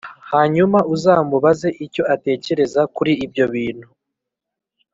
Hanyuma 0.31 0.77
uzamubaze 0.95 1.67
icyo 1.85 2.03
atekereza 2.15 2.81
kuri 2.95 3.13
ibyo 3.25 3.45
bintu 3.53 3.87